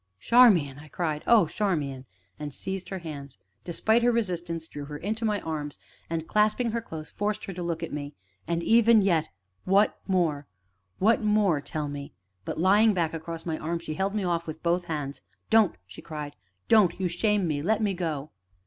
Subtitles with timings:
[0.19, 2.05] "Charmian!" I cried" oh, Charmian!"
[2.39, 5.77] and seized her hands, and, despite her resistance, drew her into my arms,
[6.09, 8.15] and, clasping her close, forced her to look at me.
[8.47, 9.29] "And even yet?
[9.63, 10.47] what more
[10.97, 12.13] what more tell me."
[12.45, 15.21] But, lying back across my arm, she held me off with both hands.
[15.51, 16.35] "Don't!" she cried;
[16.67, 18.31] "don't you shame me let me go."